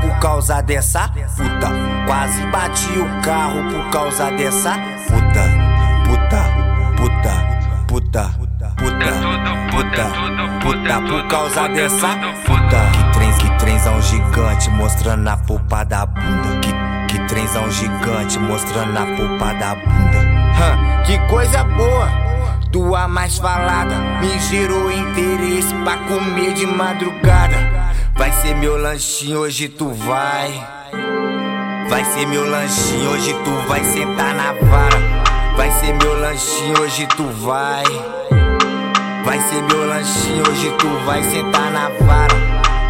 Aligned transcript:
por 0.00 0.18
causa 0.20 0.60
dessa 0.62 1.08
puta. 1.08 1.70
Quase 2.06 2.46
bati 2.46 2.98
o 2.98 3.22
carro 3.22 3.62
por 3.70 3.90
causa 3.90 4.30
dessa 4.32 4.72
puta. 5.08 5.72
Puta, 6.06 6.42
puta, 6.96 7.30
puta, 7.86 8.30
puta, 8.76 9.12
puta, 9.70 10.10
puta, 10.60 11.00
por 11.00 11.28
causa 11.28 11.68
dessa 11.68 12.08
puta. 12.46 12.80
Que 12.92 13.12
trens, 13.12 13.38
que 13.38 13.50
trenzão 13.58 14.00
gigante 14.02 14.70
mostrando 14.70 15.28
a 15.28 15.36
polpa 15.36 15.84
da 15.84 16.06
bunda. 16.06 16.60
Que, 16.60 16.72
que 17.08 17.26
trenzão 17.26 17.70
gigante 17.70 18.38
mostrando 18.38 18.96
a 18.96 19.06
polpa 19.16 19.54
da 19.54 19.74
bunda. 19.74 21.02
Que 21.04 21.18
coisa 21.28 21.64
boa 21.64 22.32
tua 22.72 23.06
mais 23.06 23.36
falada 23.36 23.94
me 24.18 24.38
gerou 24.38 24.90
interesse 24.90 25.74
pra 25.84 25.98
comer 25.98 26.54
de 26.54 26.66
madrugada. 26.66 27.71
Vai 28.22 28.30
ser 28.30 28.54
meu 28.54 28.76
lanchinho, 28.76 29.40
hoje 29.40 29.68
tu 29.68 29.88
vai. 29.88 30.48
Vai 31.88 32.04
ser 32.04 32.24
meu 32.24 32.48
lanchinho, 32.48 33.10
hoje 33.10 33.34
tu 33.42 33.50
vai 33.66 33.82
sentar 33.82 34.32
na 34.32 34.52
vara. 34.52 34.96
Vai 35.56 35.68
ser 35.80 35.92
meu 35.94 36.20
lanchinho, 36.20 36.80
hoje 36.82 37.04
tu 37.16 37.24
vai. 37.44 37.82
Vai 39.24 39.40
ser 39.40 39.62
meu 39.62 39.88
lanchinho, 39.88 40.48
hoje 40.48 40.72
tu 40.78 40.88
vai 41.04 41.20
sentar 41.20 41.72
na 41.72 41.88
vara. 42.06 42.36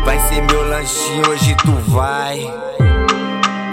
Vai 0.05 0.19
ser 0.29 0.43
meu 0.43 0.69
lanchinho, 0.69 1.27
hoje 1.31 1.57
tu 1.63 1.73
vai. 1.91 2.39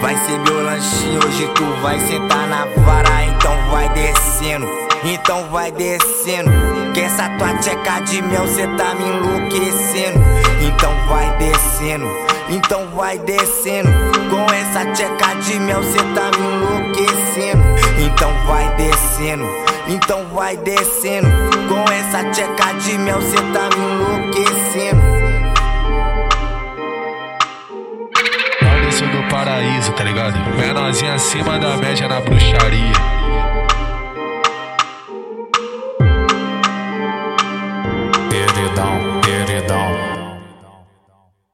Vai 0.00 0.16
ser 0.16 0.38
meu 0.38 0.64
lanchinho, 0.64 1.20
hoje 1.26 1.46
tu 1.54 1.64
vai 1.82 2.00
sentar 2.00 2.48
na 2.48 2.64
vara, 2.82 3.24
então 3.24 3.54
vai 3.70 3.86
descendo 3.90 4.80
então 5.04 5.48
vai 5.48 5.72
descendo. 5.72 6.50
Que 6.92 7.00
essa 7.00 7.28
tua 7.38 7.54
tcheca 7.58 8.00
de 8.00 8.22
mel 8.22 8.46
cê 8.46 8.66
tá 8.76 8.94
me 8.94 9.04
enlouquecendo. 9.04 10.20
Então 10.60 10.92
vai 11.08 11.29
descendo, 11.80 12.06
então 12.50 12.86
vai 12.94 13.18
descendo. 13.18 13.88
Com 14.28 14.44
essa 14.52 14.84
tcheca 14.92 15.34
de 15.40 15.58
mel 15.58 15.82
cê 15.82 15.98
tá 16.14 16.30
me 16.38 16.46
enlouquecendo. 16.46 17.62
Então 17.98 18.32
vai 18.46 18.76
descendo, 18.76 19.44
então 19.88 20.26
vai 20.34 20.56
descendo. 20.58 21.28
Com 21.68 21.90
essa 21.90 22.22
tcheca 22.30 22.74
de 22.74 22.98
mel 22.98 23.20
cê 23.22 23.36
tá 23.52 23.68
me 23.76 23.84
enlouquecendo. 23.84 25.20
Do 29.00 29.22
paraíso, 29.30 29.92
tá 29.92 30.04
ligado? 30.04 30.38
Menorzinha 30.58 31.14
acima 31.14 31.58
da 31.58 31.76
média 31.78 32.06
na 32.06 32.20
bruxaria. 32.20 32.92
down. 38.76 39.20